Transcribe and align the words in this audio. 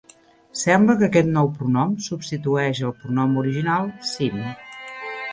Sembla 0.59 0.93
que 1.01 1.09
aquest 1.09 1.27
nou 1.33 1.49
pronom 1.57 1.91
substitueix 2.05 2.81
el 2.87 2.93
pronom 3.01 3.35
original 3.43 3.91
"sinn". 4.13 4.41